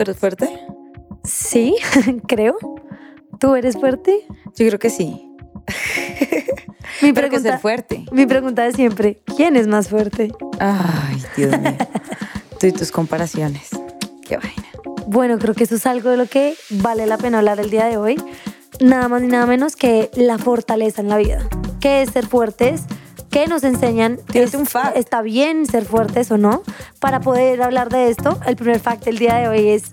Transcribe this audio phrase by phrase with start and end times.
[0.00, 0.48] ¿Tú eres fuerte?
[1.24, 1.76] Sí,
[2.26, 2.56] creo.
[3.38, 4.18] ¿Tú eres fuerte?
[4.56, 5.30] Yo creo que sí.
[7.02, 8.06] Mi que pregunta, ser fuerte.
[8.10, 10.32] mi pregunta es siempre, ¿quién es más fuerte?
[10.58, 11.76] Ay, Dios mío.
[12.58, 13.68] Tú y tus comparaciones.
[14.26, 14.64] Qué vaina.
[15.06, 17.84] Bueno, creo que eso es algo de lo que vale la pena hablar el día
[17.84, 18.16] de hoy.
[18.80, 21.46] Nada más ni nada menos que la fortaleza en la vida.
[21.78, 22.84] ¿Qué es ser fuertes?
[23.30, 24.18] ¿Qué nos enseñan?
[24.30, 24.96] Tienes Es- un fact.
[24.96, 26.62] ¿Está bien ser fuertes o no?
[26.98, 29.92] Para poder hablar de esto, el primer fact del día de hoy es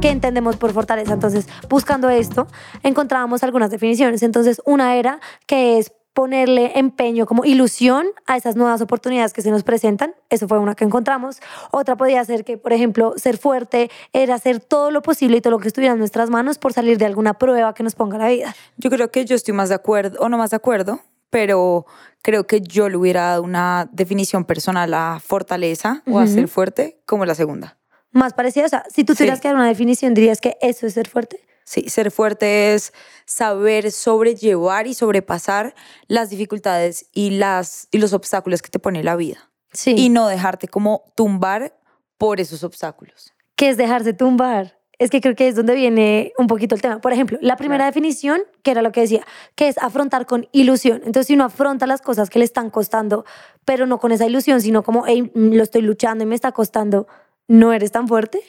[0.00, 1.12] qué entendemos por fortaleza.
[1.14, 2.46] Entonces, buscando esto,
[2.82, 4.22] encontrábamos algunas definiciones.
[4.22, 9.50] Entonces, una era que es ponerle empeño como ilusión a esas nuevas oportunidades que se
[9.50, 10.14] nos presentan.
[10.30, 11.40] Eso fue una que encontramos.
[11.72, 15.50] Otra podía ser que, por ejemplo, ser fuerte era hacer todo lo posible y todo
[15.50, 18.28] lo que estuviera en nuestras manos por salir de alguna prueba que nos ponga la
[18.28, 18.54] vida.
[18.78, 21.86] Yo creo que yo estoy más de acuerdo, o no más de acuerdo, pero
[22.22, 27.00] creo que yo le hubiera dado una definición personal a fortaleza o a ser fuerte
[27.06, 27.78] como la segunda.
[28.12, 29.18] Más parecida, o sea, si tú Sí.
[29.18, 31.40] tuvieras que dar una definición, dirías que eso es ser fuerte.
[31.64, 32.92] Sí, ser fuerte es
[33.24, 35.74] saber sobrellevar y sobrepasar
[36.06, 39.50] las dificultades y, las, y los obstáculos que te pone la vida.
[39.72, 39.94] Sí.
[39.96, 41.76] Y no dejarte como tumbar
[42.18, 43.32] por esos obstáculos.
[43.56, 44.78] que es dejarse tumbar.
[44.98, 47.00] Es que creo que es donde viene un poquito el tema.
[47.00, 50.96] Por ejemplo, la primera definición, que era lo que decía, que es afrontar con ilusión.
[51.04, 53.24] Entonces, si uno afronta las cosas que le están costando,
[53.66, 57.06] pero no con esa ilusión, sino como, hey, lo estoy luchando y me está costando,
[57.48, 58.40] ¿no eres tan fuerte?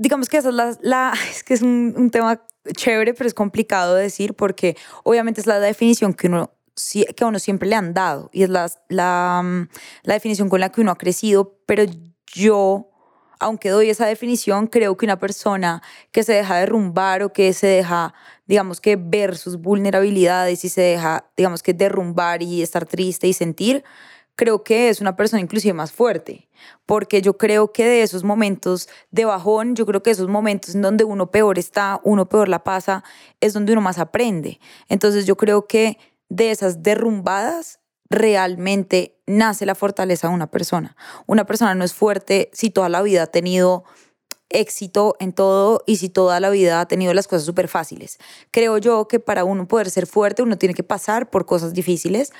[0.00, 2.40] digamos que esa es la, la- es que es un, un tema
[2.76, 6.52] chévere, pero es complicado de decir porque obviamente es la definición que uno
[7.16, 9.68] que a uno siempre le han dado y es la, la, mm,
[10.04, 11.82] la definición con la que uno ha crecido, pero
[12.32, 12.88] yo,
[13.38, 17.66] aunque doy esa definición, creo que una persona que se deja derrumbar o que se
[17.66, 18.14] deja,
[18.46, 23.32] digamos que ver sus vulnerabilidades y se deja, digamos que derrumbar y estar triste y
[23.32, 23.84] sentir,
[24.38, 26.48] creo que es una persona inclusive más fuerte,
[26.86, 30.82] porque yo creo que de esos momentos de bajón, yo creo que esos momentos en
[30.82, 33.02] donde uno peor está, uno peor la pasa,
[33.40, 34.60] es donde uno más aprende.
[34.88, 37.80] Entonces yo creo que de esas derrumbadas
[38.10, 40.96] realmente nace la fortaleza de una persona.
[41.26, 43.84] Una persona no es fuerte si toda la vida ha tenido
[44.50, 48.18] éxito en todo y si toda la vida ha tenido las cosas súper fáciles.
[48.50, 52.32] Creo yo que para uno poder ser fuerte uno tiene que pasar por cosas difíciles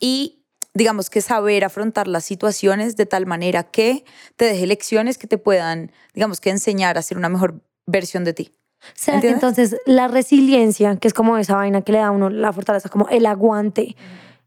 [0.00, 0.42] y
[0.74, 4.04] digamos que saber afrontar las situaciones de tal manera que
[4.36, 8.32] te deje lecciones que te puedan, digamos que enseñar a ser una mejor versión de
[8.32, 8.52] ti.
[8.94, 9.42] ¿Será que ¿Entiendes?
[9.66, 12.88] entonces la resiliencia, que es como esa vaina que le da a uno la fortaleza,
[12.88, 13.94] como el aguante,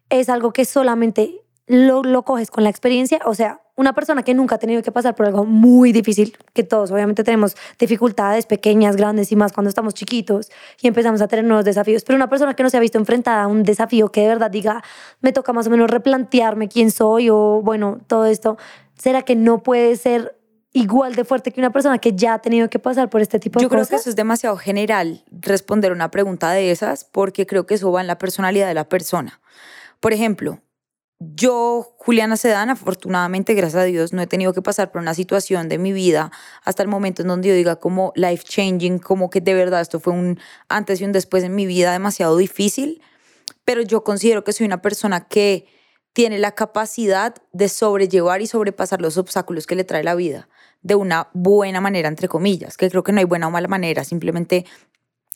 [0.10, 3.20] es algo que solamente lo, lo coges con la experiencia?
[3.26, 6.64] O sea, una persona que nunca ha tenido que pasar por algo muy difícil, que
[6.64, 10.50] todos obviamente tenemos dificultades pequeñas, grandes y más cuando estamos chiquitos
[10.82, 13.44] y empezamos a tener nuevos desafíos, pero una persona que no se ha visto enfrentada
[13.44, 14.84] a un desafío que de verdad diga,
[15.22, 18.58] me toca más o menos replantearme quién soy o bueno, todo esto,
[18.98, 20.38] ¿será que no puede ser
[20.72, 23.60] igual de fuerte que una persona que ya ha tenido que pasar por este tipo
[23.60, 23.90] de Yo creo cosas?
[23.90, 28.02] que eso es demasiado general responder una pregunta de esas porque creo que eso va
[28.02, 29.40] en la personalidad de la persona.
[30.00, 30.62] Por ejemplo,
[31.20, 35.70] yo, Juliana Sedán, afortunadamente, gracias a Dios, no he tenido que pasar por una situación
[35.70, 36.32] de mi vida
[36.64, 40.00] hasta el momento en donde yo diga como life changing, como que de verdad esto
[40.00, 43.02] fue un antes y un después en mi vida demasiado difícil,
[43.64, 45.68] pero yo considero que soy una persona que
[46.14, 50.50] tiene la capacidad de sobrellevar y sobrepasar los obstáculos que le trae la vida
[50.82, 54.04] de una buena manera, entre comillas, que creo que no hay buena o mala manera,
[54.04, 54.66] simplemente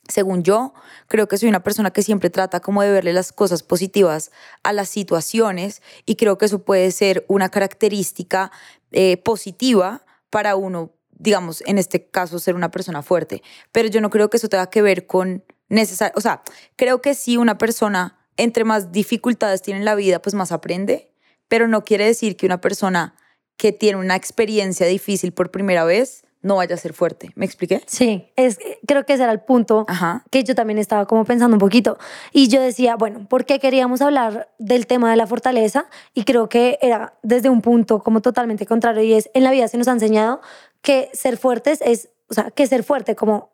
[0.10, 0.74] según yo,
[1.08, 4.32] creo que soy una persona que siempre trata como de verle las cosas positivas
[4.64, 8.52] a las situaciones y creo que eso puede ser una característica
[8.92, 13.44] eh, positiva para uno, digamos, en este caso, ser una persona fuerte.
[13.72, 16.42] Pero yo no creo que eso tenga que ver con necesario, o sea,
[16.76, 21.12] creo que sí una persona, entre más dificultades tiene en la vida, pues más aprende,
[21.48, 23.16] pero no quiere decir que una persona
[23.58, 27.32] que tiene una experiencia difícil por primera vez no vaya a ser fuerte.
[27.36, 27.82] ¿Me expliqué?
[27.86, 30.24] Sí, es, creo que ese era el punto Ajá.
[30.32, 31.98] que yo también estaba como pensando un poquito.
[32.32, 35.88] Y yo decía, bueno, ¿por qué queríamos hablar del tema de la fortaleza?
[36.14, 39.68] Y creo que era desde un punto como totalmente contrario y es, en la vida
[39.68, 40.42] se nos ha enseñado
[40.82, 43.50] que ser fuertes es, o sea, que ser fuerte como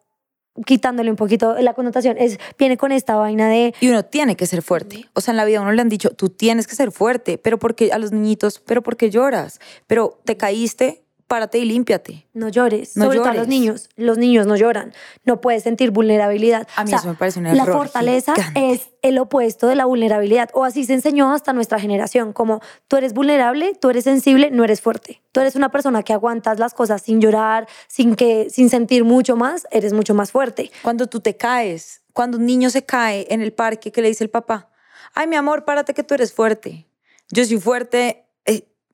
[0.66, 4.46] quitándole un poquito la connotación, es, viene con esta vaina de Y uno tiene que
[4.46, 5.10] ser fuerte.
[5.14, 7.38] O sea, en la vida a uno le han dicho, tú tienes que ser fuerte,
[7.38, 12.28] pero porque a los niñitos, pero porque lloras, pero te caíste, párate y límpiate.
[12.34, 13.48] no llores, No sobre todo a los llores.
[13.50, 13.90] niños.
[13.96, 14.94] Los niños no lloran,
[15.24, 16.68] no puedes sentir vulnerabilidad.
[16.76, 18.72] A mí O sea, eso me parece un La error fortaleza gigante.
[18.74, 22.98] es el opuesto de la vulnerabilidad, o así se enseñó hasta nuestra generación, como tú
[22.98, 25.22] eres vulnerable, tú eres sensible, no eres fuerte.
[25.32, 29.36] Tú eres una persona que aguantas las cosas sin llorar, sin, que, sin sentir mucho
[29.36, 30.72] más, eres mucho más fuerte.
[30.84, 34.24] Cuando tú te caes, cuando un niño se cae en el parque, ¿qué le dice
[34.24, 34.70] el papá?
[35.14, 36.88] Ay, mi amor, párate que tú eres fuerte.
[37.32, 38.25] Yo soy fuerte,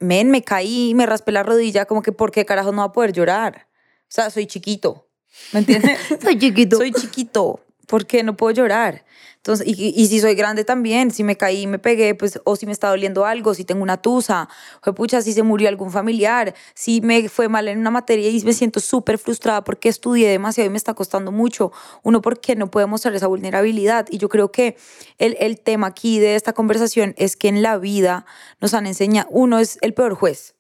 [0.02, 2.92] men, me caí, me raspé la rodilla, como que ¿por qué carajo no va a
[2.92, 3.68] poder llorar?
[4.04, 5.08] O sea, soy chiquito.
[5.54, 5.98] ¿Me entiendes?
[6.22, 6.76] Soy chiquito.
[6.76, 7.62] Soy chiquito.
[7.88, 9.06] ¿Por qué no puedo llorar?
[9.42, 12.68] Entonces, y, y, si soy grande también, si me caí, me pegué, pues, o si
[12.68, 14.48] me está doliendo algo, si tengo una tusa,
[14.86, 18.40] o pucha, si se murió algún familiar, si me fue mal en una materia y
[18.44, 21.72] me siento súper frustrada porque estudié demasiado y me está costando mucho,
[22.04, 24.06] uno, ¿por qué no puede mostrar esa vulnerabilidad?
[24.12, 24.78] Y yo creo que
[25.18, 28.28] el, el tema aquí de esta conversación es que en la vida
[28.60, 30.54] nos han enseñado, uno es el peor juez,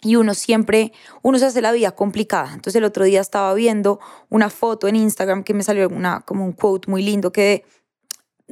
[0.00, 2.46] y uno siempre, uno se hace la vida complicada.
[2.54, 4.00] Entonces el otro día estaba viendo
[4.30, 7.64] una foto en Instagram que me salió una, como un quote muy lindo que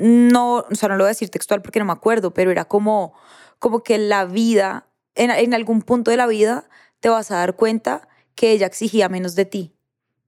[0.01, 2.65] no, o sea, no lo voy a decir textual porque no me acuerdo, pero era
[2.65, 3.15] como,
[3.59, 6.69] como que la vida, en, en algún punto de la vida,
[7.01, 9.75] te vas a dar cuenta que ella exigía menos de ti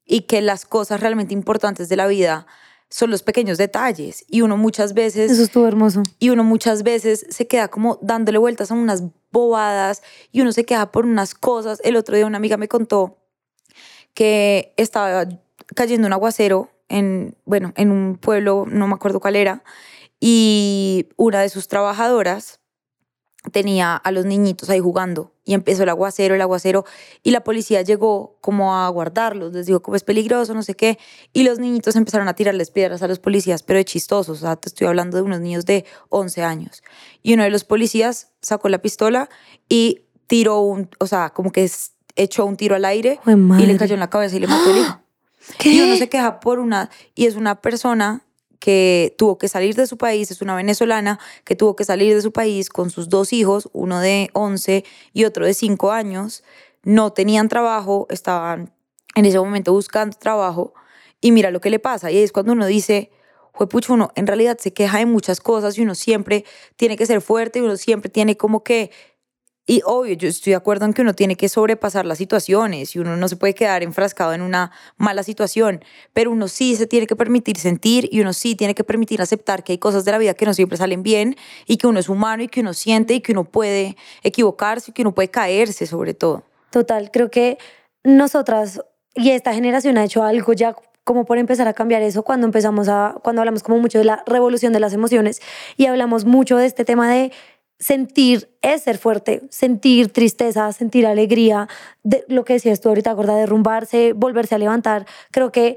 [0.04, 2.46] y que las cosas realmente importantes de la vida
[2.90, 6.02] son los pequeños detalles y uno muchas veces eso estuvo hermoso.
[6.18, 10.64] y uno muchas veces se queda como dándole vueltas a unas bobadas y uno se
[10.64, 11.80] queda por unas cosas.
[11.84, 13.16] El otro día una amiga me contó
[14.12, 15.26] que estaba
[15.74, 19.64] cayendo un aguacero en, bueno, en un pueblo, no me acuerdo cuál era,
[20.20, 22.60] y una de sus trabajadoras
[23.50, 26.84] tenía a los niñitos ahí jugando y empezó el aguacero, el aguacero
[27.24, 30.98] y la policía llegó como a guardarlos, les dijo como es peligroso, no sé qué,
[31.32, 34.54] y los niñitos empezaron a tirarles piedras a los policías, pero de chistosos, o sea,
[34.54, 36.84] te estoy hablando de unos niños de 11 años.
[37.22, 39.28] Y uno de los policías sacó la pistola
[39.68, 41.68] y tiró un, o sea, como que
[42.14, 44.78] echó un tiro al aire y le cayó en la cabeza y le mató el
[44.78, 45.01] hijo.
[45.58, 45.70] ¿Qué?
[45.70, 48.24] Y uno se queja por una, y es una persona
[48.62, 52.22] que tuvo que salir de su país, es una venezolana que tuvo que salir de
[52.22, 56.44] su país con sus dos hijos, uno de 11 y otro de 5 años,
[56.84, 58.72] no tenían trabajo, estaban
[59.16, 60.74] en ese momento buscando trabajo
[61.20, 62.12] y mira lo que le pasa.
[62.12, 63.10] Y es cuando uno dice,
[63.68, 66.44] pucho, uno en realidad se queja de muchas cosas y uno siempre
[66.76, 68.92] tiene que ser fuerte y uno siempre tiene como que
[69.64, 72.98] y obvio, yo estoy de acuerdo en que uno tiene que sobrepasar las situaciones y
[72.98, 77.06] uno no se puede quedar enfrascado en una mala situación, pero uno sí se tiene
[77.06, 80.18] que permitir sentir y uno sí tiene que permitir aceptar que hay cosas de la
[80.18, 81.36] vida que no siempre salen bien
[81.66, 84.94] y que uno es humano y que uno siente y que uno puede equivocarse y
[84.94, 86.42] que uno puede caerse sobre todo.
[86.70, 87.58] Total, creo que
[88.02, 88.80] nosotras
[89.14, 90.74] y esta generación ha hecho algo ya
[91.04, 94.22] como por empezar a cambiar eso cuando empezamos a, cuando hablamos como mucho de la
[94.26, 95.40] revolución de las emociones
[95.76, 97.32] y hablamos mucho de este tema de
[97.82, 101.68] sentir es ser fuerte, sentir tristeza, sentir alegría,
[102.04, 105.04] de, lo que decías tú ahorita, gorda, derrumbarse, volverse a levantar.
[105.32, 105.76] Creo que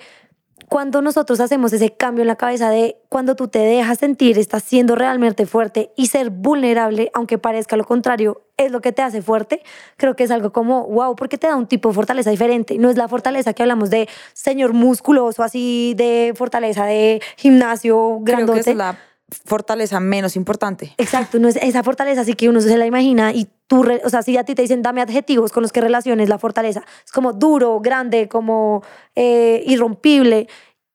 [0.70, 4.64] cuando nosotros hacemos ese cambio en la cabeza de cuando tú te dejas sentir, estás
[4.64, 9.24] siendo realmente fuerte y ser vulnerable, aunque parezca lo contrario, es lo que te hace
[9.24, 9.64] fuerte,
[9.98, 12.78] creo que es algo como, wow, porque te da un tipo de fortaleza diferente.
[12.78, 18.62] No es la fortaleza que hablamos de señor musculoso, así de fortaleza de gimnasio grandote.
[18.62, 18.98] Creo que es la
[19.30, 20.94] fortaleza menos importante.
[20.98, 24.22] Exacto, no es esa fortaleza, así que uno se la imagina y tú, o sea,
[24.22, 27.34] si a ti te dicen dame adjetivos con los que relaciones la fortaleza, es como
[27.34, 28.84] duro, grande, como
[29.16, 30.48] eh, irrompible.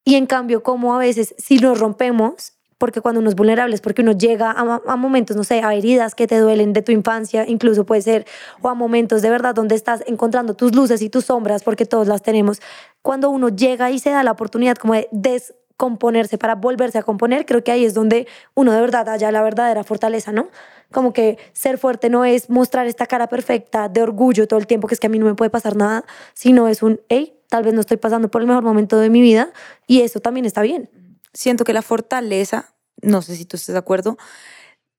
[0.05, 3.82] Y en cambio, como a veces si nos rompemos, porque cuando uno es vulnerable es
[3.82, 6.93] porque uno llega a, a, momentos, no sé, a heridas que te duelen de tu
[6.93, 8.27] infancia, incluso puede ser,
[8.62, 12.09] o a momentos de verdad donde estás encontrando tus luces y tus sombras, porque todos
[12.09, 12.62] las tenemos.
[13.03, 17.03] Cuando uno llega y se da la oportunidad como de des componerse, para volverse a
[17.03, 20.50] componer, creo que ahí es donde uno de verdad haya la verdadera fortaleza, ¿no?
[20.93, 24.88] Como que ser fuerte no es mostrar esta cara perfecta de orgullo todo el tiempo,
[24.88, 26.05] que es que a mí no me puede pasar nada,
[26.35, 29.23] sino es un, hey, tal vez no estoy pasando por el mejor momento de mi
[29.23, 29.55] vida
[29.87, 30.91] y eso también está bien.
[31.32, 34.19] Siento que la fortaleza, no sé si tú estás de acuerdo,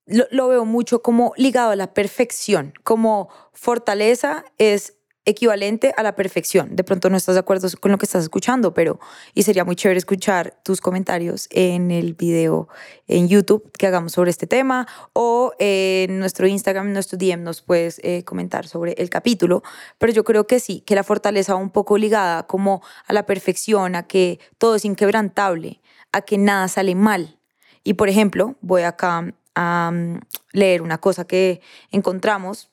[0.04, 6.74] lo veo mucho como ligado a la perfección, como fortaleza es equivalente a la perfección.
[6.74, 8.98] De pronto no estás de acuerdo con lo que estás escuchando, pero
[9.34, 12.68] y sería muy chévere escuchar tus comentarios en el video
[13.06, 17.62] en YouTube que hagamos sobre este tema o en nuestro Instagram, en nuestro DM nos
[17.62, 19.62] puedes eh, comentar sobre el capítulo.
[19.98, 23.24] Pero yo creo que sí, que la fortaleza va un poco ligada como a la
[23.24, 25.80] perfección, a que todo es inquebrantable,
[26.12, 27.38] a que nada sale mal.
[27.84, 30.20] Y por ejemplo, voy acá a um,
[30.52, 31.60] leer una cosa que
[31.90, 32.70] encontramos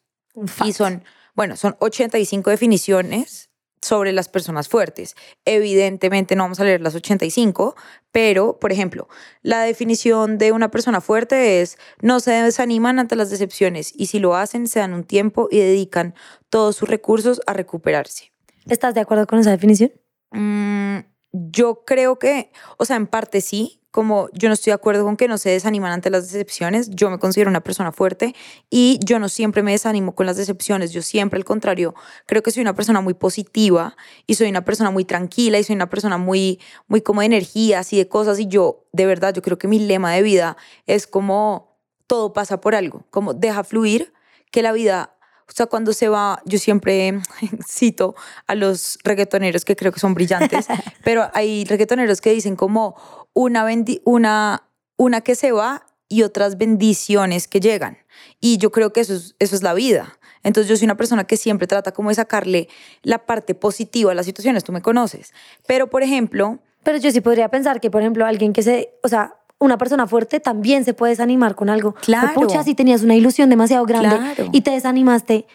[0.66, 1.04] y son
[1.40, 3.50] bueno, son 85 definiciones
[3.82, 5.16] sobre las personas fuertes.
[5.46, 7.78] Evidentemente no vamos a leer las 85,
[8.12, 9.08] pero, por ejemplo,
[9.42, 14.20] la definición de una persona fuerte es no se desaniman ante las decepciones y si
[14.20, 16.14] lo hacen se dan un tiempo y dedican
[16.50, 18.34] todos sus recursos a recuperarse.
[18.68, 19.94] ¿Estás de acuerdo con esa definición?
[20.32, 20.98] Mm,
[21.32, 25.18] yo creo que, o sea, en parte sí, como yo no estoy de acuerdo con
[25.18, 28.36] que no se desaniman ante las decepciones, yo me considero una persona fuerte
[28.70, 32.52] y yo no siempre me desanimo con las decepciones, yo siempre al contrario, creo que
[32.52, 36.18] soy una persona muy positiva y soy una persona muy tranquila y soy una persona
[36.18, 39.68] muy, muy como de energías y de cosas y yo, de verdad, yo creo que
[39.68, 44.14] mi lema de vida es como todo pasa por algo, como deja fluir,
[44.52, 45.16] que la vida
[45.48, 47.20] O sea, cuando se va, yo siempre
[47.68, 48.16] cito
[48.46, 50.68] a los reggaetoneros que creo que son brillantes,
[51.04, 52.96] pero hay reggaetoneros que dicen como
[53.34, 53.66] una,
[54.06, 54.64] una,
[54.98, 57.98] una que se va y otras bendiciones que llegan.
[58.40, 60.18] Y yo creo que eso es, eso es la vida.
[60.44, 62.70] Entonces yo soy una persona que siempre trata como de sacarle
[63.04, 65.34] la parte positiva a las situaciones, tú me conoces.
[65.68, 66.60] Pero, por ejemplo...
[66.84, 70.08] Pero yo sí podría pensar que, por ejemplo, alguien que se, o sea, una persona
[70.08, 71.94] fuerte también se puede desanimar con algo.
[71.94, 72.34] Claro.
[72.34, 74.18] Pucha, si tenías una ilusión demasiado grande
[74.54, 75.46] y te desanimaste,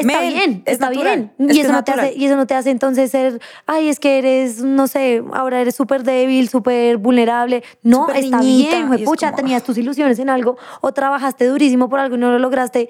[0.00, 1.32] Está bien, está bien.
[1.38, 4.18] Y eso, no te hace, y eso no te hace entonces ser, ay, es que
[4.18, 7.62] eres, no sé, ahora eres súper débil, súper vulnerable.
[7.82, 12.18] No, está bien, pucha, tenías tus ilusiones en algo o trabajaste durísimo por algo y
[12.18, 12.88] no lo lograste.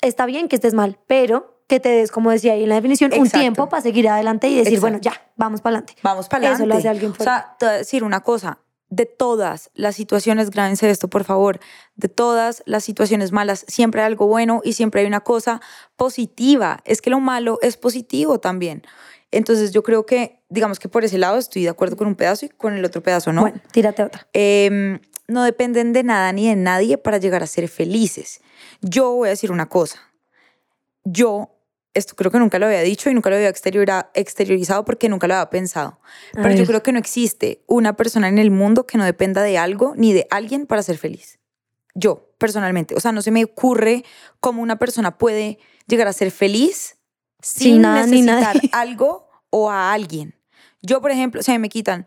[0.00, 3.10] Está bien que estés mal, pero que te des, como decía ahí en la definición,
[3.18, 5.96] un tiempo para seguir adelante y decir, bueno, ya, vamos para adelante.
[6.02, 6.62] Vamos para adelante.
[6.62, 7.22] Eso lo hace alguien fuerte.
[7.22, 8.58] O sea, te voy a decir una cosa,
[8.94, 11.58] de todas las situaciones, grábense esto por favor,
[11.96, 15.60] de todas las situaciones malas, siempre hay algo bueno y siempre hay una cosa
[15.96, 16.80] positiva.
[16.84, 18.82] Es que lo malo es positivo también.
[19.32, 22.46] Entonces yo creo que, digamos que por ese lado estoy de acuerdo con un pedazo
[22.46, 23.40] y con el otro pedazo no.
[23.40, 24.28] Bueno, tírate otra.
[24.32, 28.42] Em, no dependen de nada ni de nadie para llegar a ser felices.
[28.80, 29.98] Yo voy a decir una cosa.
[31.02, 31.53] Yo
[31.94, 35.34] esto creo que nunca lo había dicho y nunca lo había exteriorizado porque nunca lo
[35.34, 36.00] había pensado.
[36.32, 39.56] Pero yo creo que no existe una persona en el mundo que no dependa de
[39.56, 41.38] algo ni de alguien para ser feliz.
[41.94, 42.96] Yo, personalmente.
[42.96, 44.04] O sea, no se me ocurre
[44.40, 46.96] cómo una persona puede llegar a ser feliz
[47.40, 50.34] sin, necesitar algo o a alguien.
[50.82, 52.06] Yo, por ejemplo, se me quitan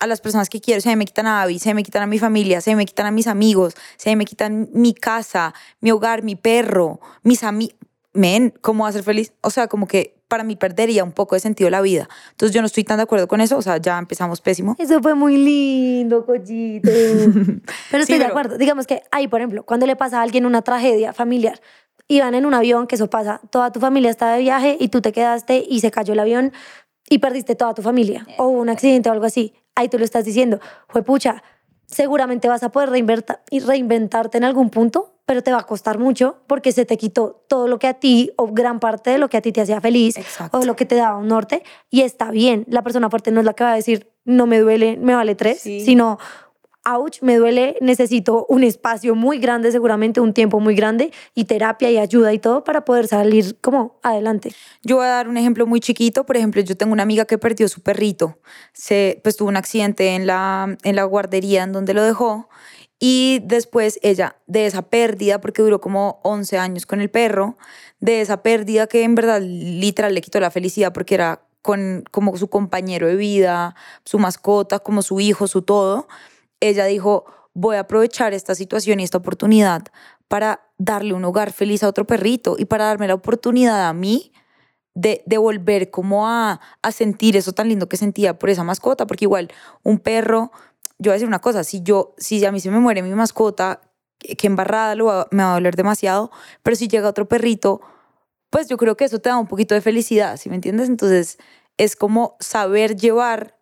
[0.00, 2.18] a las personas que quiero, se me quitan a Abby, se me quitan a mi
[2.18, 6.36] familia, se me quitan a mis amigos, se me quitan mi casa, mi hogar, mi
[6.36, 7.76] perro, mis amigos
[8.16, 9.32] men, ¿cómo va a ser feliz?
[9.42, 12.08] O sea, como que para mí perdería un poco de sentido la vida.
[12.32, 14.74] Entonces yo no estoy tan de acuerdo con eso, o sea, ya empezamos pésimo.
[14.78, 16.90] Eso fue muy lindo, collito.
[17.90, 18.58] pero estoy de acuerdo.
[18.58, 21.60] Digamos que ahí, por ejemplo, cuando le pasa a alguien una tragedia familiar,
[22.08, 25.00] iban en un avión, que eso pasa, toda tu familia está de viaje y tú
[25.00, 26.52] te quedaste y se cayó el avión
[27.08, 29.54] y perdiste toda tu familia, o un accidente o algo así.
[29.74, 30.58] Ahí tú lo estás diciendo,
[30.88, 31.42] fue pucha,
[31.86, 36.72] seguramente vas a poder reinventarte en algún punto, pero te va a costar mucho porque
[36.72, 39.42] se te quitó todo lo que a ti, o gran parte de lo que a
[39.42, 40.16] ti te hacía feliz,
[40.52, 42.64] o lo que te daba un norte, y está bien.
[42.68, 45.34] La persona fuerte no es la que va a decir, no me duele, me vale
[45.34, 46.18] tres, sino,
[46.84, 51.90] ouch, me duele, necesito un espacio muy grande, seguramente un tiempo muy grande, y terapia
[51.90, 54.52] y ayuda y todo para poder salir como adelante.
[54.82, 56.24] Yo voy a dar un ejemplo muy chiquito.
[56.24, 58.38] Por ejemplo, yo tengo una amiga que perdió su perrito.
[58.72, 62.48] Se, pues tuvo un accidente en la, en la guardería en donde lo dejó
[62.98, 67.58] y después ella, de esa pérdida, porque duró como 11 años con el perro,
[68.00, 72.36] de esa pérdida que en verdad literal le quitó la felicidad porque era con, como
[72.36, 73.74] su compañero de vida,
[74.04, 76.08] su mascota, como su hijo, su todo,
[76.60, 79.82] ella dijo, voy a aprovechar esta situación y esta oportunidad
[80.28, 84.32] para darle un hogar feliz a otro perrito y para darme la oportunidad a mí
[84.94, 89.06] de, de, volver como a, a sentir eso tan lindo que sentía por esa mascota,
[89.06, 89.50] porque igual
[89.82, 90.52] un perro
[90.98, 93.10] yo voy a decir una cosa, si yo, si a mí se me muere mi
[93.10, 93.80] mascota,
[94.18, 96.30] que embarrada lo me va a doler demasiado,
[96.62, 97.80] pero si llega otro perrito,
[98.50, 100.88] pues yo creo que eso te da un poquito de felicidad, ¿sí me entiendes?
[100.88, 101.38] Entonces
[101.76, 103.58] es como saber llevar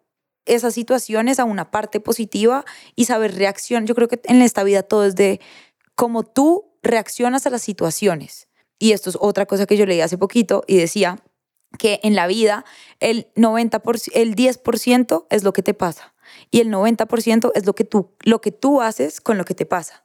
[0.46, 2.64] esas situaciones a una parte positiva
[2.94, 3.88] y saber reaccionar.
[3.88, 5.40] Yo creo que en esta vida todo es de
[5.96, 8.48] cómo tú reaccionas a las situaciones.
[8.78, 11.18] Y esto es otra cosa que yo leí hace poquito y decía
[11.78, 12.64] que en la vida
[13.00, 16.13] el 90%, el 10% es lo que te pasa
[16.54, 19.66] y el 90% es lo que, tú, lo que tú haces con lo que te
[19.66, 20.04] pasa.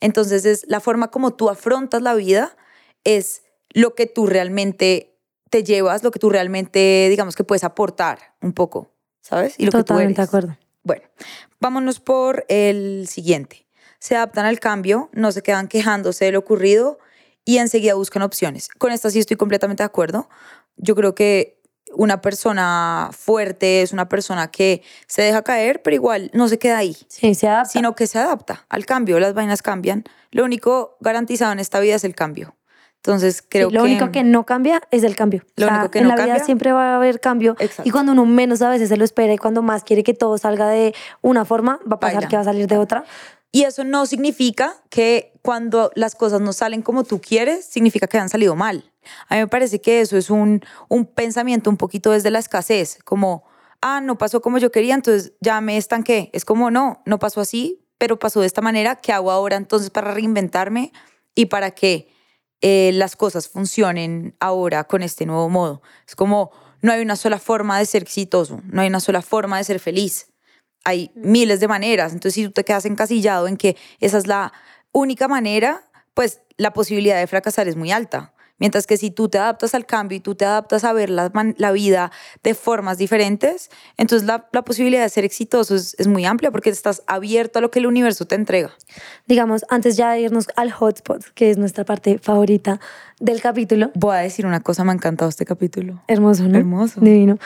[0.00, 2.56] Entonces es la forma como tú afrontas la vida
[3.04, 5.16] es lo que tú realmente
[5.48, 8.90] te llevas, lo que tú realmente, digamos que puedes aportar un poco,
[9.20, 9.54] ¿sabes?
[9.58, 10.16] Y lo Totalmente que tú eres.
[10.16, 10.58] de acuerdo.
[10.82, 11.04] Bueno,
[11.60, 13.64] vámonos por el siguiente.
[14.00, 16.98] Se adaptan al cambio, no se quedan quejándose de lo ocurrido
[17.44, 18.70] y enseguida buscan opciones.
[18.76, 20.28] Con esta sí estoy completamente de acuerdo.
[20.76, 21.55] Yo creo que
[21.94, 26.78] una persona fuerte, es una persona que se deja caer, pero igual no se queda
[26.78, 26.96] ahí.
[27.08, 27.70] Sí, se adapta.
[27.70, 30.04] Sino que se adapta al cambio, las vainas cambian.
[30.30, 32.56] Lo único garantizado en esta vida es el cambio.
[32.96, 33.76] Entonces creo lo que...
[33.76, 35.44] Lo único que no cambia es el cambio.
[35.54, 37.56] Lo único que en no la vida siempre va a haber cambio.
[37.84, 40.36] Y cuando uno menos a veces se lo espera y cuando más quiere que todo
[40.38, 43.04] salga de una forma, va a pasar que va a salir de otra.
[43.52, 48.18] Y eso no significa que cuando las cosas no salen como tú quieres, significa que
[48.18, 48.92] han salido mal.
[49.28, 52.98] A mí me parece que eso es un, un pensamiento un poquito desde la escasez,
[53.04, 53.44] como,
[53.80, 56.30] ah, no pasó como yo quería, entonces ya me estanqué.
[56.32, 59.90] Es como, no, no pasó así, pero pasó de esta manera, ¿qué hago ahora entonces
[59.90, 60.92] para reinventarme
[61.34, 62.08] y para que
[62.60, 65.82] eh, las cosas funcionen ahora con este nuevo modo?
[66.06, 66.50] Es como,
[66.82, 69.80] no hay una sola forma de ser exitoso, no hay una sola forma de ser
[69.80, 70.28] feliz.
[70.84, 74.52] Hay miles de maneras, entonces si tú te quedas encasillado en que esa es la
[74.92, 78.34] única manera, pues la posibilidad de fracasar es muy alta.
[78.58, 81.72] Mientras que si tú te adaptas al cambio y tú te adaptas a ver la,
[81.72, 82.10] vida
[82.42, 86.70] de formas diferentes, entonces la, la posibilidad de ser exitoso es, es, muy amplia porque
[86.70, 88.72] estás abierto a lo que el universo te entrega.
[89.26, 92.80] Digamos, antes ya de irnos al hotspot, que es nuestra parte favorita
[93.18, 93.90] del capítulo.
[93.94, 96.02] Voy a decir una cosa, me ha encantado este capítulo.
[96.06, 96.58] Hermoso, ¿no?
[96.58, 97.00] Hermoso.
[97.00, 97.38] Divino.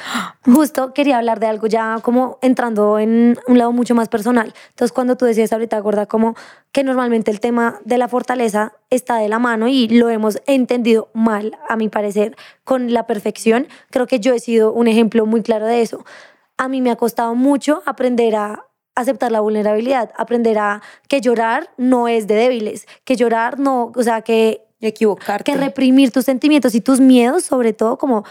[0.44, 4.52] Justo quería hablar de algo ya como entrando en un lado mucho más personal.
[4.70, 6.34] Entonces, cuando tú decías ahorita, gorda, como
[6.72, 11.08] que normalmente el tema de la fortaleza está de la mano y lo hemos entendido
[11.14, 13.68] mal, a mi parecer, con la perfección.
[13.90, 16.04] Creo que yo he sido un ejemplo muy claro de eso.
[16.56, 21.70] A mí me ha costado mucho aprender a aceptar la vulnerabilidad, aprender a que llorar
[21.76, 25.52] no es de débiles, que llorar no, o sea, que equivocarte.
[25.52, 28.24] Que reprimir tus sentimientos y tus miedos, sobre todo, como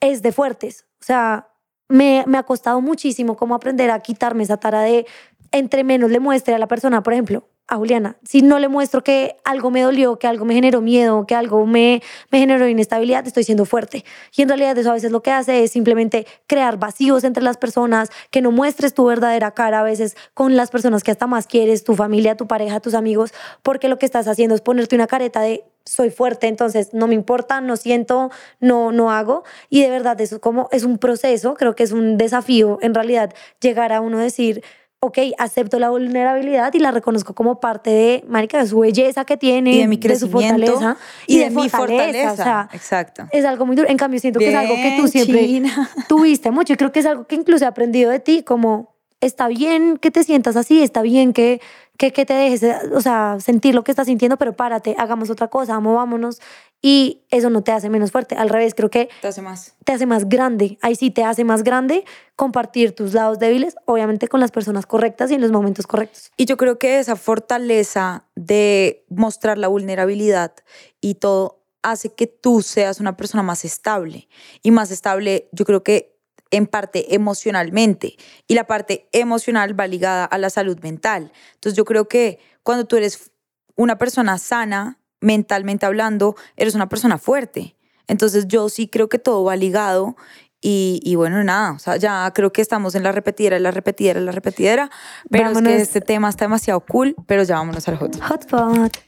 [0.00, 0.86] es de fuertes.
[1.00, 1.48] O sea,
[1.88, 5.06] me, me ha costado muchísimo como aprender a quitarme esa tara de
[5.52, 9.04] entre menos le muestre a la persona, por ejemplo, a Juliana, si no le muestro
[9.04, 13.24] que algo me dolió, que algo me generó miedo, que algo me, me generó inestabilidad,
[13.26, 14.04] estoy siendo fuerte.
[14.36, 17.58] Y en realidad eso a veces lo que hace es simplemente crear vacíos entre las
[17.58, 21.46] personas, que no muestres tu verdadera cara a veces con las personas que hasta más
[21.46, 23.32] quieres, tu familia, tu pareja, tus amigos,
[23.62, 27.14] porque lo que estás haciendo es ponerte una careta de soy fuerte, entonces no me
[27.14, 29.44] importa, no siento, no, no hago.
[29.68, 33.32] Y de verdad eso como es un proceso, creo que es un desafío en realidad
[33.60, 34.62] llegar a uno decir,
[35.02, 39.38] ok, acepto la vulnerabilidad y la reconozco como parte de, marica, de su belleza que
[39.38, 40.96] tiene, y de mi crecimiento, de su fortaleza.
[41.26, 42.32] Y, de, mi fortaleza.
[42.32, 43.26] O sea, Exacto.
[43.32, 43.88] Es algo muy duro.
[43.88, 45.62] En cambio, siento que es algo que tú siempre
[46.08, 48.89] tuviste mucho y creo que es algo que incluso he aprendido de ti, como
[49.20, 51.60] está bien que te sientas así, está bien que,
[51.98, 55.48] que, que te dejes, o sea, sentir lo que estás sintiendo, pero párate, hagamos otra
[55.48, 56.40] cosa, movámonos.
[56.82, 58.36] Y eso no te hace menos fuerte.
[58.36, 59.74] Al revés, creo que te hace más.
[59.84, 60.78] Te hace más grande.
[60.80, 65.30] Ahí sí te hace más grande compartir tus lados débiles, obviamente con las personas correctas
[65.30, 66.30] y en los momentos correctos.
[66.38, 70.54] Y yo creo que esa fortaleza de mostrar la vulnerabilidad
[71.02, 74.28] y todo hace que tú seas una persona más estable.
[74.62, 76.09] Y más estable, yo creo que
[76.50, 78.16] en parte emocionalmente
[78.46, 81.32] y la parte emocional va ligada a la salud mental.
[81.54, 83.30] Entonces yo creo que cuando tú eres
[83.76, 87.76] una persona sana, mentalmente hablando, eres una persona fuerte.
[88.06, 90.16] Entonces yo sí creo que todo va ligado
[90.62, 94.20] y, y, bueno, nada, o sea, ya creo que estamos en la repetidera, la repetidera,
[94.20, 94.90] la repetidera,
[95.30, 98.20] pero es que este tema está demasiado cool, pero ya vámonos al hot.
[98.20, 98.98] Hotspot.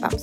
[0.00, 0.22] Vamos.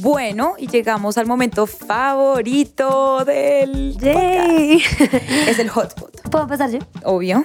[0.00, 4.82] Bueno, y llegamos al momento favorito del Yay.
[5.48, 6.20] Es el hotspot.
[6.30, 6.78] ¿Puedo empezar yo?
[7.04, 7.44] Obvio.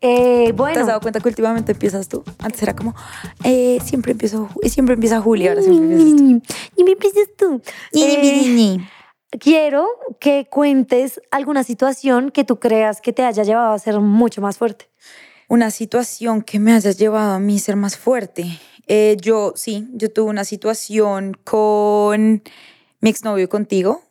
[0.00, 0.74] Eh, bueno.
[0.74, 2.22] ¿Te has dado cuenta que últimamente empiezas tú?
[2.38, 2.94] Antes era como,
[3.42, 6.54] eh, siempre empiezo, siempre empieza Julia, ahora siempre empiezas tú.
[6.76, 7.60] Y me empiezas tú.
[7.92, 8.78] Eh,
[9.40, 9.88] quiero
[10.20, 14.56] que cuentes alguna situación que tú creas que te haya llevado a ser mucho más
[14.56, 14.88] fuerte.
[15.48, 18.60] Una situación que me haya llevado a mí ser más fuerte.
[18.88, 22.42] Eh, yo, sí, yo tuve una situación con
[23.00, 24.02] mi exnovio contigo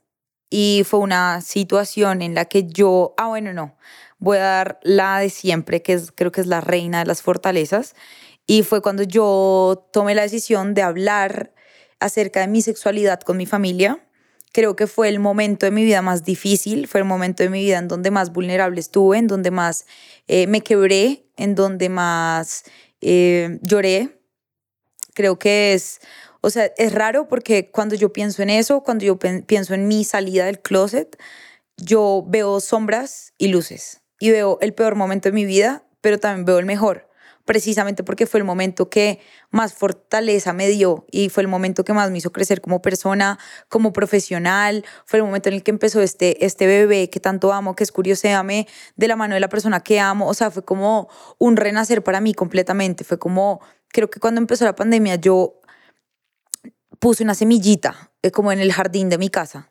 [0.49, 3.75] y fue una situación en la que yo, ah, bueno, no,
[4.19, 7.23] voy a dar la de siempre, que es, creo que es la reina de las
[7.23, 7.95] fortalezas.
[8.45, 11.53] Y fue cuando yo tomé la decisión de hablar
[11.99, 13.99] acerca de mi sexualidad con mi familia.
[14.53, 17.61] Creo que fue el momento de mi vida más difícil, fue el momento de mi
[17.61, 19.85] vida en donde más vulnerable estuve, en donde más
[20.27, 22.63] eh, me quebré, en donde más
[23.01, 24.16] eh, lloré.
[25.17, 25.99] Creo que es,
[26.41, 30.03] o sea, es raro porque cuando yo pienso en eso, cuando yo pienso en mi
[30.03, 31.17] salida del closet,
[31.75, 36.45] yo veo sombras y luces y veo el peor momento de mi vida, pero también
[36.45, 37.09] veo el mejor,
[37.45, 41.93] precisamente porque fue el momento que más fortaleza me dio y fue el momento que
[41.93, 46.01] más me hizo crecer como persona, como profesional, fue el momento en el que empezó
[46.01, 49.79] este, este bebé que tanto amo, que es Curioséame, de la mano de la persona
[49.79, 54.19] que amo, o sea, fue como un renacer para mí completamente, fue como, creo que
[54.19, 55.59] cuando empezó la pandemia yo
[56.99, 59.69] puse una semillita eh, como en el jardín de mi casa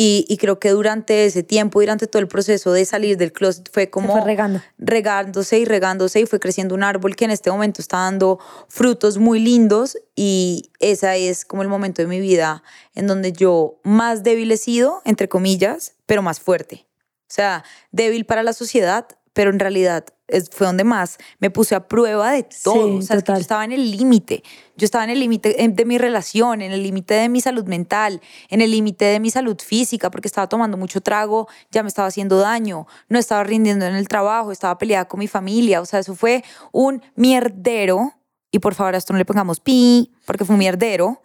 [0.00, 3.90] y, creo que durante ese tiempo, durante todo el proceso de salir del closet, fue
[3.90, 4.62] como regando.
[4.78, 9.18] regándose y regándose y fue creciendo un árbol que en este momento está dando frutos
[9.18, 12.62] muy lindos y ese es como el momento de mi vida
[12.94, 16.86] en donde yo más débil he sido, entre comillas, pero más fuerte.
[17.22, 19.08] O sea, débil para la sociedad,
[19.38, 20.04] pero en realidad
[20.50, 22.96] fue donde más me puse a prueba de todo.
[22.96, 24.42] o sea, yo estaba en el límite.
[24.76, 28.20] Yo estaba en el límite de mi relación, en el límite de mi salud mental,
[28.48, 32.08] en el límite de mi salud física, porque estaba tomando mucho trago, ya me estaba
[32.08, 35.80] haciendo daño, no estaba rindiendo en el trabajo, estaba peleada con mi familia.
[35.82, 38.14] O sea, eso fue un mierdero.
[38.50, 41.22] Y por favor, a esto no le pongamos pi, porque fue un mierdero.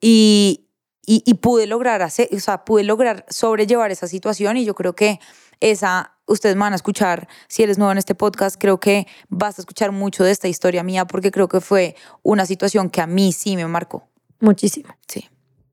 [0.00, 0.61] Y,
[1.04, 4.94] y, y pude lograr hacer, o sea, pude lograr sobrellevar esa situación y yo creo
[4.94, 5.20] que
[5.62, 9.62] esa, ustedes van a escuchar, si eres nuevo en este podcast, creo que vas a
[9.62, 13.32] escuchar mucho de esta historia mía porque creo que fue una situación que a mí
[13.32, 14.08] sí me marcó.
[14.40, 14.94] Muchísimo.
[15.06, 15.28] Sí.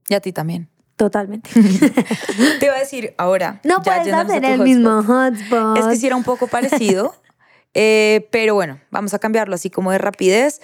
[0.07, 0.69] Y a ti también.
[0.95, 1.49] Totalmente.
[2.59, 3.61] Te iba a decir ahora.
[3.63, 4.67] No puedes hacer el hotspot.
[4.67, 5.77] mismo hotspot.
[5.77, 7.15] Es que sí era un poco parecido,
[7.73, 10.61] eh, pero bueno, vamos a cambiarlo así como de rapidez.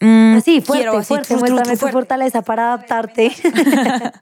[0.00, 1.34] Mm, Así, fuerte, quiero así, fuerte.
[1.36, 1.92] Muéstrame tru, tu fuerte.
[1.92, 3.32] fortaleza para adaptarte.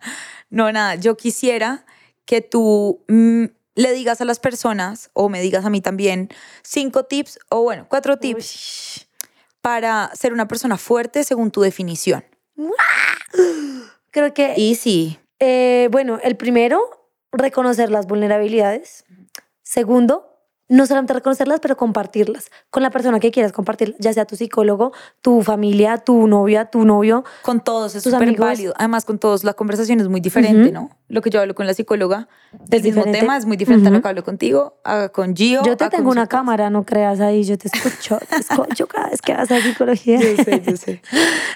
[0.49, 1.85] No, nada, yo quisiera
[2.25, 6.29] que tú mm, le digas a las personas, o me digas a mí también,
[6.62, 9.09] cinco tips, o bueno, cuatro tips
[9.61, 12.25] para ser una persona fuerte según tu definición.
[14.12, 16.81] Creo que, Y sí, eh, bueno, el primero,
[17.33, 19.05] reconocer las vulnerabilidades.
[19.62, 20.36] Segundo,
[20.68, 24.92] no solamente reconocerlas, pero compartirlas con la persona que quieras compartir, ya sea tu psicólogo,
[25.20, 27.24] tu familia, tu novia, tu novio.
[27.42, 28.74] con todos es súper válido.
[28.76, 30.72] Además, con todos la conversación es muy diferente.
[30.72, 30.90] ¿no?
[31.09, 34.03] Lo que yo hablo con la psicóloga del mismo tema es muy diferente a lo
[34.03, 35.62] que hablo contigo, a- con Gio.
[35.64, 39.23] Yo te tengo una cámara, no creas ahí, yo te escucho, te escucho cada vez
[39.23, 40.19] que vas a psicología.
[40.21, 41.03] Yo sé, yo sé.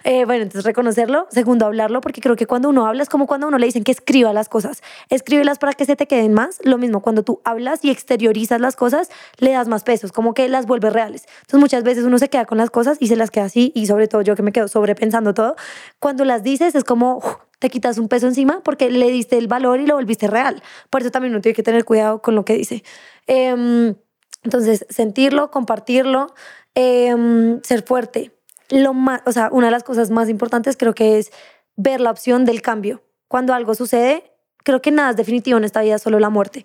[0.05, 1.27] Eh, bueno, entonces reconocerlo.
[1.31, 3.85] Segundo, hablarlo, porque creo que cuando uno habla es como cuando a uno le dicen
[3.85, 4.83] que escriba las cosas.
[5.11, 6.59] Escríbelas para que se te queden más.
[6.65, 10.49] Lo mismo, cuando tú hablas y exteriorizas las cosas, le das más pesos, como que
[10.49, 11.25] las vuelves reales.
[11.41, 13.87] Entonces muchas veces uno se queda con las cosas y se las queda así, y
[13.87, 15.55] sobre todo yo que me quedo sobrepensando todo.
[15.99, 19.47] Cuando las dices es como uf, te quitas un peso encima porque le diste el
[19.47, 20.63] valor y lo volviste real.
[20.89, 22.83] Por eso también uno tiene que tener cuidado con lo que dice.
[23.29, 23.95] Em,
[24.43, 26.35] entonces, sentirlo, compartirlo,
[26.75, 28.33] em, ser fuerte.
[28.71, 31.31] Lo más, o sea, una de las cosas más importantes creo que es
[31.77, 33.03] ver la opción del cambio.
[33.29, 34.33] Cuando algo sucede,
[34.65, 36.65] creo que nada es definitivo en esta vida, solo la muerte.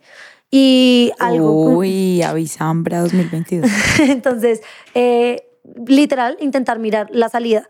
[0.50, 1.76] Y algo.
[1.76, 3.70] Uy, Avisambra 2022.
[4.00, 4.62] Entonces,
[4.94, 5.44] eh,
[5.86, 7.68] literal, intentar mirar la salida.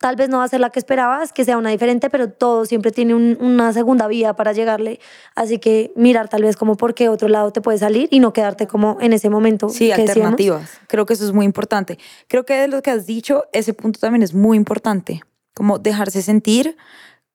[0.00, 2.64] Tal vez no va a ser la que esperabas, que sea una diferente, pero todo
[2.64, 4.98] siempre tiene un- una segunda vía para llegarle.
[5.34, 8.32] Así que mirar tal vez como por qué otro lado te puede salir y no
[8.32, 9.68] quedarte como en ese momento.
[9.68, 10.08] Sí, que decíamos.
[10.32, 10.70] alternativas.
[10.88, 11.98] Creo que eso es muy importante.
[12.28, 15.20] Creo que de lo que has dicho, ese punto también es muy importante.
[15.54, 16.76] Como dejarse sentir,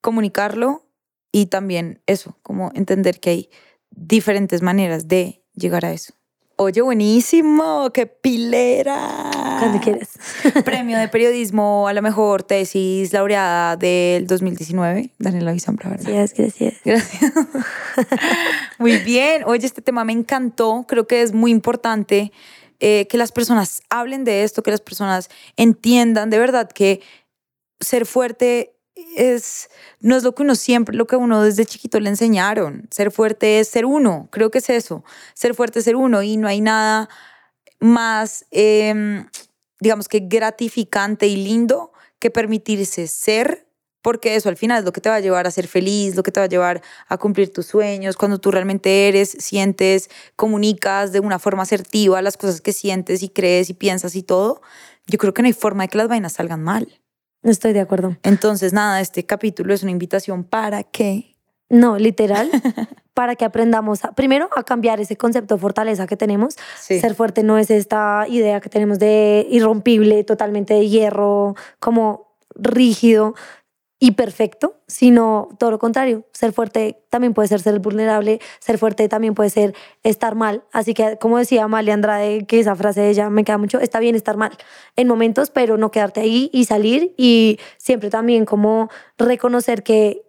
[0.02, 0.82] comunicarlo
[1.32, 3.50] y también eso, como entender que hay
[3.92, 6.14] diferentes maneras de llegar a eso.
[6.58, 9.30] Oye, buenísimo, qué pilera.
[9.60, 10.10] Cuando quieras.
[10.66, 15.12] Premio de periodismo a la mejor tesis laureada del 2019.
[15.20, 16.06] Daniela Visambra, ¿verdad?
[16.08, 16.74] Gracias, gracias.
[16.84, 17.34] Gracias.
[18.80, 19.44] Muy bien.
[19.46, 20.86] Oye, este tema me encantó.
[20.88, 22.32] Creo que es muy importante
[22.80, 27.02] eh, que las personas hablen de esto, que las personas entiendan de verdad que
[27.80, 28.76] ser fuerte
[29.16, 32.88] es no es lo que uno siempre, lo que uno desde chiquito le enseñaron.
[32.92, 34.28] Ser fuerte es ser uno.
[34.32, 35.04] Creo que es eso.
[35.34, 37.10] Ser fuerte es ser uno y no hay nada
[37.80, 39.28] más, em,
[39.80, 43.68] digamos que gratificante y lindo que permitirse ser,
[44.02, 46.24] porque eso al final es lo que te va a llevar a ser feliz, lo
[46.24, 51.12] que te va a llevar a cumplir tus sueños, cuando tú realmente eres, sientes, comunicas
[51.12, 54.62] de una forma asertiva las cosas que sientes y crees y piensas y todo.
[55.08, 57.02] Yo creo que no hay forma de que las vainas salgan mal.
[57.44, 58.18] Estoy de acuerdo.
[58.24, 61.35] Entonces, nada, este capítulo es una invitación para que
[61.70, 62.50] No, literal,
[63.14, 66.56] para que aprendamos a, primero a cambiar ese concepto de fortaleza que tenemos.
[66.80, 67.00] Sí.
[67.00, 73.36] Ser fuerte no es esta idea que tenemos de irrompible, totalmente de hierro, como rígido
[73.98, 76.26] y perfecto, sino todo lo contrario.
[76.34, 79.74] Ser fuerte también puede ser ser vulnerable, ser fuerte también puede ser
[80.04, 80.64] estar mal.
[80.72, 84.00] Así que, como decía Amalia Andrade, que esa frase de ella me queda mucho, está
[84.00, 84.58] bien estar mal
[84.96, 90.26] en momentos, pero no quedarte ahí y salir y siempre también como reconocer que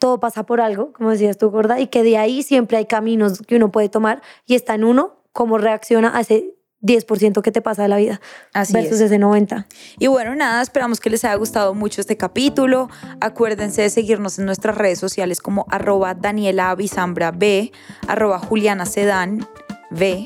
[0.00, 3.42] todo pasa por algo, como decías tú, gorda, y que de ahí siempre hay caminos
[3.46, 7.60] que uno puede tomar y está en uno cómo reacciona a ese 10% que te
[7.60, 8.20] pasa de la vida
[8.54, 9.02] Así versus es.
[9.02, 9.66] ese 90%.
[9.98, 12.88] Y bueno, nada, esperamos que les haya gustado mucho este capítulo.
[13.20, 17.72] Acuérdense de seguirnos en nuestras redes sociales como arroba Daniela B,
[18.08, 19.46] arroba Juliana Sedán
[19.90, 20.22] B,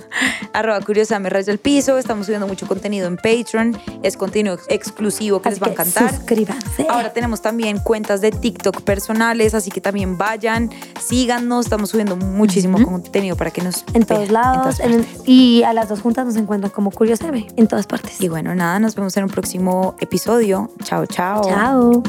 [0.52, 1.98] arroba Curiosame Rayo al Piso.
[1.98, 3.76] Estamos subiendo mucho contenido en Patreon.
[4.02, 6.10] Es contenido ex- exclusivo que Así les va a encantar.
[6.14, 6.86] suscríbanse.
[6.90, 11.66] Ahora tenemos también cuentas de TikTok personales, así que también vayan, síganos.
[11.66, 14.80] Estamos subiendo muchísimo contenido para que nos en todos lados.
[14.80, 18.20] en- y a las dos juntas nos encuentran como Curiosame en todas partes.
[18.20, 20.70] Y bueno, nada, nos vemos en un próximo episodio.
[20.84, 21.42] Chao, chao.
[21.48, 22.02] Chao.